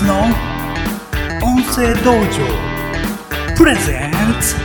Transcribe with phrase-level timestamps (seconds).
[0.00, 0.22] スの
[1.42, 3.54] 音声道場。
[3.54, 4.56] プレゼンツ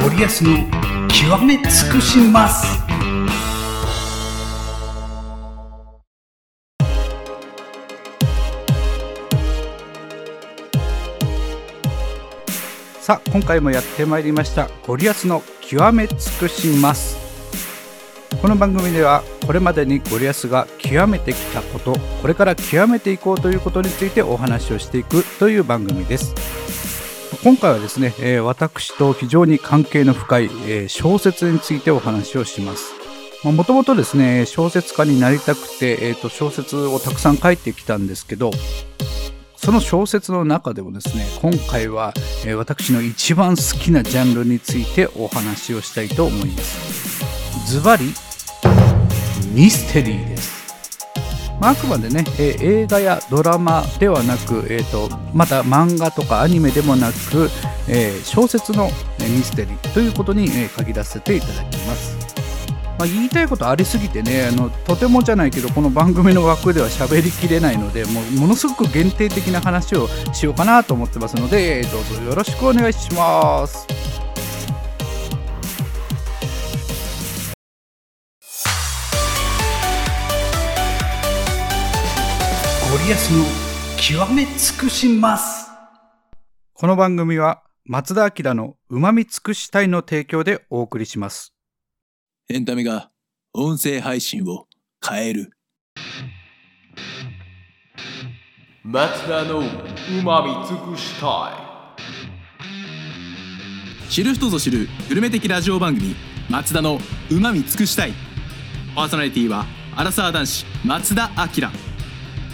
[0.00, 0.56] ゴリアスの
[1.08, 2.85] 極め尽くします。
[13.06, 17.16] さあ今回もやってまいりましたゴリアスの極め尽くします。
[18.42, 26.34] この番組ではこれまでにゴリアスが極めてきたことこれから極めていこうということについてお話をしていくという番組です。
[27.44, 32.92] 今回はですね、え、私と非常に関係の深い、え、小説についてお話をします。
[33.44, 38.50] もともとですね小説家になりたくて、えーと小説をたくさん書いてきたんですけど
[39.66, 42.14] その小説の中でもですね今回は、
[42.46, 48.14] え、私の一番好きなジャンルについてお話をしたいと思いますズバリ
[49.52, 50.54] ミステリーです
[51.60, 57.50] まあ、あくまでね、え、映画やドラマではなく、えーと、また漫画とかアニメでもなく、
[57.88, 62.25] えー、小説の、ミステリーということに、え、限らせていただきます。
[62.98, 73.86] まあ、言いたいことありすぎてねあのとてもじゃないけどこの番組の枠では喋りきれないのでもうものすごく限定的な話をしようかなと思ってますのでどうぞよろしくお願いします。
[82.90, 83.44] ゴリアスの
[83.98, 85.70] 極め尽くします
[86.72, 91.55] この番組は松田明のうまみ尽くしたいの提供でお送りします。
[92.48, 93.10] エンタメが
[93.52, 94.68] 音声配信を
[95.04, 95.50] 変える。
[98.84, 99.62] 松田のう
[100.22, 101.96] まみ尽くした
[104.08, 104.12] い。
[104.12, 106.14] 知る人ぞ知るグルメ的ラジオ番組
[106.48, 107.00] 「松田の
[107.30, 108.12] うまみ尽くしたい」
[108.94, 109.66] パーソナリティは
[109.96, 111.68] アラサー男子松田明。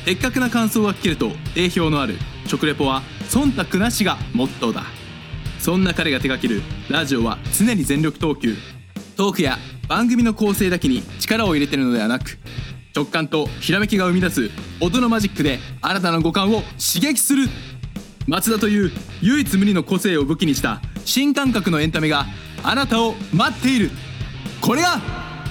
[0.07, 2.17] 的確な感想が聞けると定評のある
[2.47, 4.85] 食レポは忖度なしがモットーだ。
[5.59, 8.57] そんな彼が手掛けるラジオは常に全力投球。
[9.19, 9.59] トークや
[9.93, 12.39] 番組の構成だけに力を入れてるのではなく
[12.97, 17.47] 直感とひらめきが生み出す音のマジックで新たな五感を刺激する。
[18.27, 22.25] 松田という唯一無二の個性を武器にした新感覚のエンタメが
[22.63, 23.91] あなたを待っている。
[24.63, 24.99] これが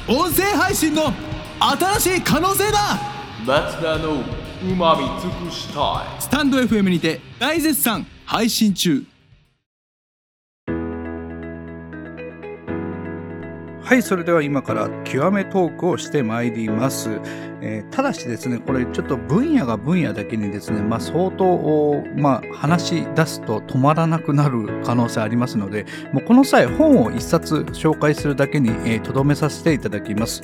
[0.08, 1.14] 音声配信の
[1.60, 3.00] 新しい可能性だ。
[3.46, 6.20] 松田のうまみ尽くしたい。
[6.20, 9.06] スタンド FM にて大絶賛配信中
[13.92, 17.10] はいそれでは今から極めトークをしてまいります、
[17.60, 28.70] えー、ただしですねこれちょっと分野が分野だけにですね、まあ、相当、まあ、話し出すと止まらなくなる可能性ありますのでもうこの際本を一冊紹介するだけに
[29.02, 30.42] とど、えー、めさせていただきます。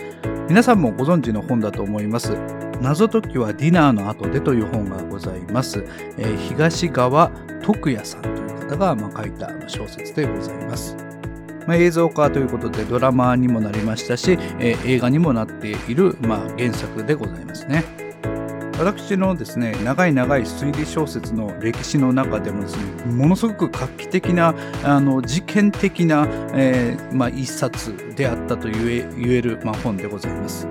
[0.50, 2.34] 皆さんもご存知の本だと思います。
[2.82, 5.86] 謎解きはディナーの後でという本がございます、
[6.18, 7.32] えー、東川
[7.64, 11.07] 徳也さんという方が、まあ、書いた小説でございます。
[11.68, 17.84] まあ、映像化ということでドラマにもなりましたし、えー、映画にもなっている、まあ、原作でございますね。
[18.80, 30.68] 私のですね長い長い推理小説の歴史の中でもですねものすごく画期的なあの事件的な、えーまあ、一冊であったと言える、まあ、本でございます。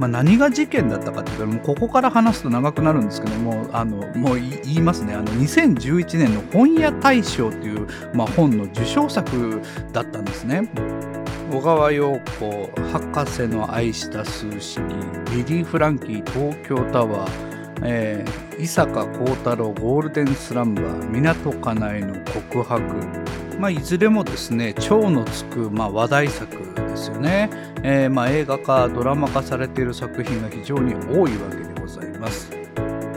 [0.00, 9.60] まあ、何が事件だったかっていうともうここから話すと長くなるんですけどもあのもう言いますねあの2011年の本屋大賞という、まあ、本の受賞作
[9.92, 10.70] だったんですね。
[11.52, 14.80] 小川陽子博士の愛した数式
[15.34, 17.49] リリー・フランキー東京タワー
[17.82, 22.82] えー、伊坂幸太郎ゴールデンスランバー港かなえの告白、
[23.58, 27.50] まあ、いずれもですね超のつく、まあ、話題作ですよね、
[27.82, 32.50] えー、まあ、映画化ドラマ化されている作品が非常に多いわけでございます。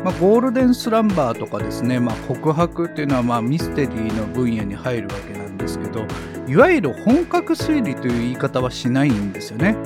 [0.03, 6.05] まあ、ゴールデンスランバーとかですね、ま、告白っていうのはまあミステリーの分野に入るわけなんですけど
[6.45, 9.77] いわゆる本格推理という言い方はしないんですよね。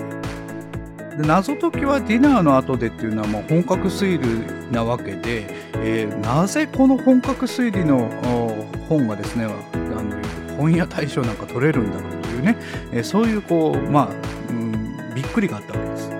[1.17, 8.07] で謎解きはディナーの後でっていうのはもう本格推理なわけで、えー、なぜこの本格推理の
[8.87, 12.57] 本がですねあの本屋大賞なんか取れるんだろうというね、
[12.91, 14.09] えそういうこう、まあ、
[14.49, 16.17] うん、びっくりがあったわけです。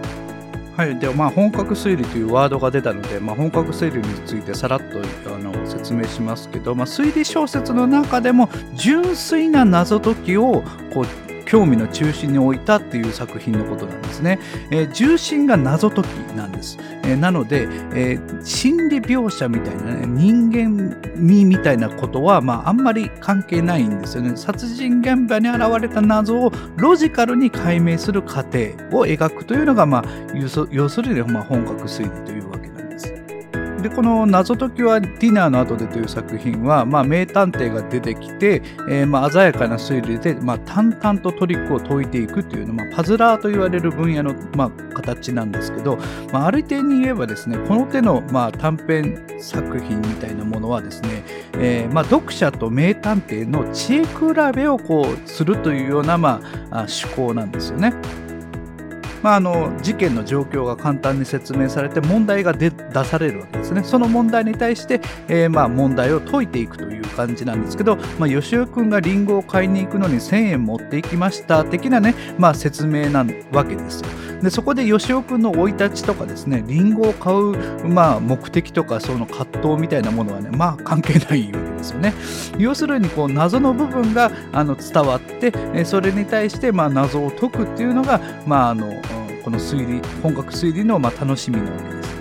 [0.78, 5.02] はい、でまあ、本格推理というワードが出たので、まあ、本格推理についてさらっと
[5.34, 10.64] あの説明しますけど、まあ、推理小説の中でも純粋な謎解きを
[10.94, 14.40] こう興味の中心に置いたっていう作品のことなんですね。
[14.72, 16.78] えー重心が謎解きなんです。
[17.04, 17.64] えーなので、
[17.94, 24.36] えー心理描写みたいなね、人間味みたいなことは、まあ、あんまり関係ないんですよね。
[24.36, 28.60] 殺人現場に現れた謎をロジカルに解明する過程
[28.92, 30.04] を描くというのが、まあ、
[30.72, 32.57] 要するに、まあ、本格推理というわけ。
[33.88, 45.98] でこの「謎解きはディナーの後で」という作品は、まあ、名探偵が出てきて、えーまあ、鮮やかな推理で、まあ、淡々とトリックを解いていくというの、まあ、パズラーと言われる分野の、まあ、形なんですけど、
[46.34, 51.24] まあ、ある点に言えばですねこの手の、まあ、短編作品みたいなものはですね、
[51.58, 54.10] えーまあ、読者と名探偵の知恵比
[54.54, 56.42] べをこうするというような、ま
[56.72, 57.94] あ、趣向なんですよね。
[59.24, 63.84] まあ、あの事件の状況が簡単に説明されて問題が出出されるわけですね。
[63.84, 74.08] その問題に対して、えーまあ問題を解いていくという感じなんですけど、まあ、吉尾君がリンゴを買いに行くのに1000円持っていきました的なね、まあ、説明なわけですよ。
[74.42, 82.14] でそこで吉尾君の生い立ちとかですねリンゴを買う、まあ、目的とかその葛藤みたいなものはねまあ関係ないわけですよね。
[82.60, 89.17] 要するにこう謎の部分があの伝わってそれに対してまあ謎を解くっていうのが、まあ、あのうん
[89.48, 92.18] この推理本格推理のまあ楽しみなわけです。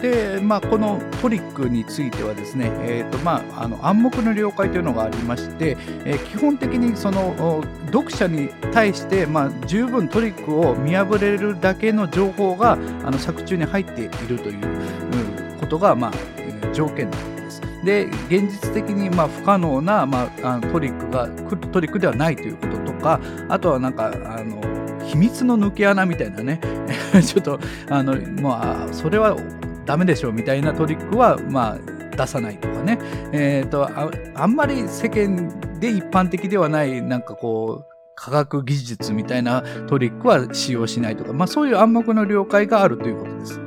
[0.00, 5.76] で、まあ、このトリックについてはですね、えーとまあ、あの暗黙の了解というのがありまして、
[6.06, 7.62] えー基本的にその
[7.92, 12.76] 読者に対して、まあ、十分トリックを見破れるだけの情報があ
[13.10, 17.60] の作中に入っているといううんことが、まあえー条件なわけです。
[17.84, 21.28] で現実的にまあ不可能な、まあ、あのトリックが
[21.70, 23.20] トリックではないということとか
[23.50, 24.75] あとはなんかあの
[25.06, 26.60] 秘密の抜け穴みたいなね。
[27.24, 27.58] ちょっと
[27.88, 29.36] あのもうあそれは
[29.84, 32.98] ダメでしょうみたいなトリックはまあ出さないとかね、
[33.32, 43.65] えー、とああんまり世間で一般的ではないなんかこう科学技術みたいなトリックは使用しないとか、まあ、そういう暗黙の了解があるということです。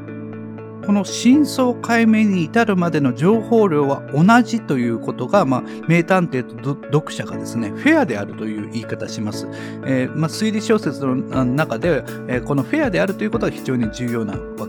[0.85, 9.47] この真相解明に至るまでの情報量は同じということが、まあ、名探偵と読者がですねフェアであるという言い方します。
[9.85, 11.15] えーまあ、推理小説の
[11.45, 14.68] 中で、えーこのフェアであるということが非常に重要なわけ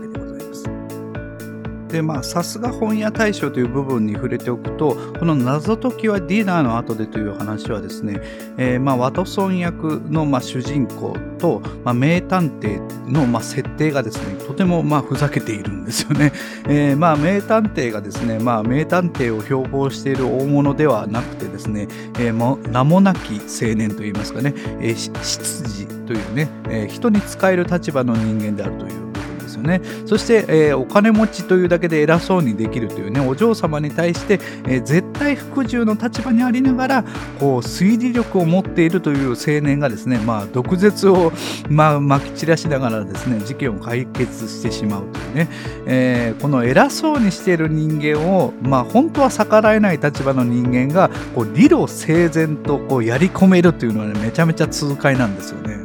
[1.91, 8.21] でまあさすが本屋大賞という部分に触れておくとこの謎解きはディナーの後でという話はですね、
[8.57, 12.79] えーまあ、ワトソン役のまあ主人公と、まあ、名探偵
[13.11, 16.31] のまあ設定がですねとてもまあふざけているんですよね。
[16.67, 21.87] えーまあ名探偵がですね、まあ、名探偵を標榜している大物ではなくてですね、
[22.19, 29.10] えーも名もなき青年といいますかね、えー執事というね、えー人に使える立場の人間であるという
[29.51, 29.81] ですよね。
[30.05, 37.03] そして、えーお金持ちというだけで偉そうにできるというねお嬢様に対して、えー絶対服従の立場にありながら
[37.39, 41.31] こう推理力を持っているという青年がですね、まあ、毒舌を、
[41.69, 45.47] まあ、まき散らしながらですね事件を解決してしまうというね、
[45.85, 55.80] えーこの偉そうにしている人間を、まあ、本当は逆らえない立場の人間がこう理路整然とこうやり込めるというのは、ね、めちゃめちゃ痛快なんですよね。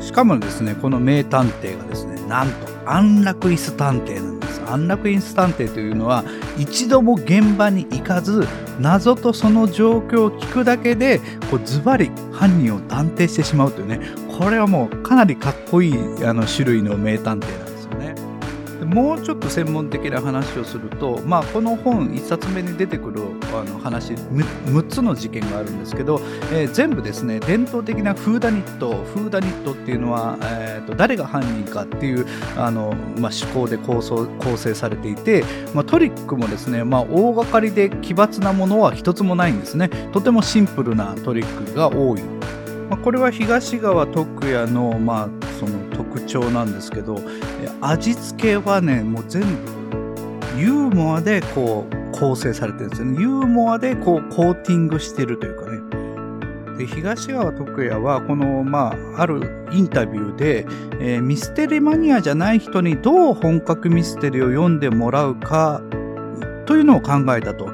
[0.00, 2.54] しかもですね、この名探偵がですね、なんと
[2.86, 4.60] 安楽椅子探偵なんです。
[4.66, 6.24] 安楽椅子探偵というのは、
[6.56, 8.46] 一度も現場に行かず、
[8.80, 14.00] 謎とその状況を聞くだけで、こうズバリ犯人を断定してしまうというね、
[14.38, 17.67] これはもうかなりかっこいいあの種類の名探偵なんです。
[18.88, 23.22] もうちょっと専門的な話をすると、まあ、この本1冊目に出てくる
[23.54, 26.20] あの話 6, つの事件があるんですけど、
[26.52, 39.88] えー全部ですね伝統的なフーダニットフーダニットっていうのは、えーと誰が犯人かっていうあの、まあ、思考で構想構成されていて、まあ、トリックもですね、まあ、大掛かりで奇抜なものは一つもないんですね。
[40.12, 42.22] とてもシンプルなトリックが多い。
[42.88, 45.28] まあ、これは東川徳也の,、まあ
[45.60, 47.16] その特徴なんですけど
[47.80, 49.48] 味付けはねもう全部
[50.58, 55.78] ユーモアでこう構成されてるんですよねユーモアでこうコーティングしてるというかね
[56.78, 60.64] で東川徳也はこの、まあ、あるインタビューで、
[61.00, 65.82] えーミステリーマニアじゃない人にどう本格ミステリーを読んでもらうか
[66.66, 67.68] というのを考えたと。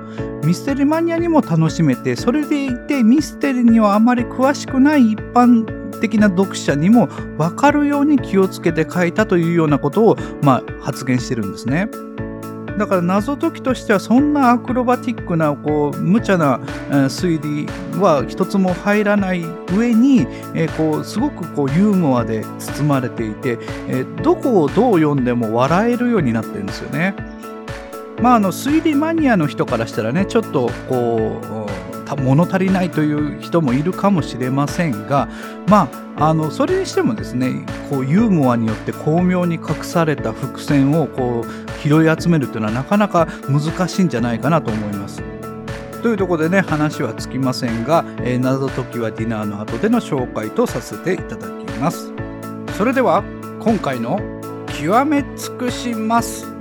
[0.45, 7.07] ミステリーマニアにも楽しめてそれでいてミステリーにはあまり詳しくない一般的な読者にも
[7.39, 11.89] 分かるように気をつけて書いたというようなことを、まあ、発言してるんですね。
[12.79, 16.59] だから謎解きとしてはそんなアクロバティックなこう無茶な、
[16.91, 17.67] 推理
[18.01, 23.59] は一つも入らない上に、えこうすごくこうユーモアで包まれていて、
[23.89, 27.15] えどこをどう読んでも笑えるようになってるんですよね。
[28.21, 31.64] まあ、あの推理マニアの人からしたらねちょっとこう
[32.17, 35.29] 物足りないという人もいるかもしれませんが
[35.67, 45.23] まああのそれにしてもですねこうユーモアによって巧妙に隠された伏線をこう拾い集めるというのはなかなか難しいんじゃないかなと思います。
[46.03, 52.13] というところでね話はつきませんが、えー、謎解きはディナーの後での紹介とさせていただきます
[52.77, 53.25] それでは
[53.61, 54.21] 今回の
[54.79, 56.54] 極め尽くします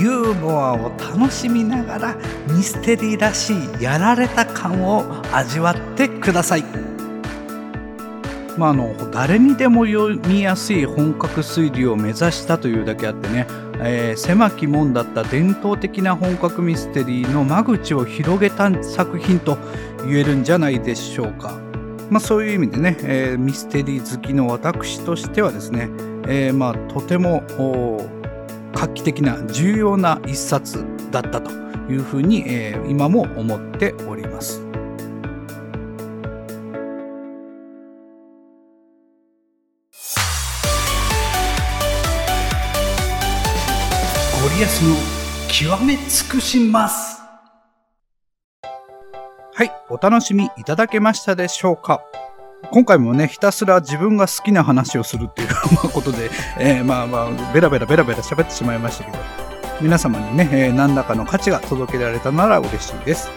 [0.00, 2.16] ユーモアを楽しみながら
[2.48, 6.64] ミステリーらしいやられた感を味わってください。
[8.56, 13.46] まあ、あの誰にでも読みやすい本格推理を目指したというだけあってね、
[13.78, 19.58] えー、狭き門だった伝統的な本格ミステリーの間口を広げた作品と
[20.06, 21.58] 言えるんじゃないでしょうか。
[22.10, 25.88] まあ、そういう意味でね、えー、ミステリー好きの私としてはですね、
[26.26, 27.42] えー、まあとても
[28.74, 31.50] 画期的な重要な一冊だったと
[31.90, 34.60] いうふうに、えー、今も思っております。
[44.42, 44.96] ゴリアスの
[45.48, 47.20] 極め尽くします。
[49.52, 52.02] はい、お楽しみいただけましたでしょうか
[52.70, 55.48] 今回もね、ひたすら自分が好きな話をするっていう
[55.92, 59.18] ことで、えー、まあまあ、ベラベラベラベラ喋ってしまいましたけど、
[59.80, 63.30] 皆様にね、えー、何らかの価値が届けられたなら嬉しいです。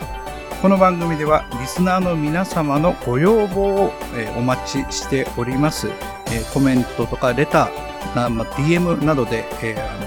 [0.61, 5.89] この番組では、リスナーの皆様のご要望を、えー、お待ちしております。
[6.27, 10.02] えー、コメントとかレター、ま、DM などで、えー、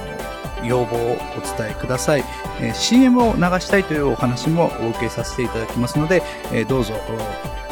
[0.67, 1.17] 要望をお
[1.59, 2.25] 伝えください。
[2.61, 6.95] えー、CM を流したいというお話もお受けさせていただきますので、えー、どうぞ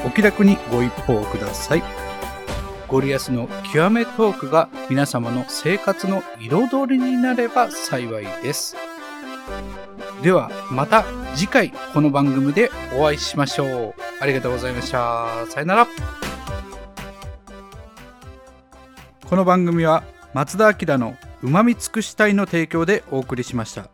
[0.05, 1.83] お気楽にご一報ください。
[2.89, 8.77] ゴリアスの極めトークが皆様の生活の彩りになれば幸いです。
[10.23, 13.95] ではまた次回この番組でお会いしましょう。
[14.21, 15.47] ありがとうございました。
[15.49, 15.87] さよなら。
[19.27, 23.91] この番組は松田明のうまみ尽くし隊の提供でお送りしました。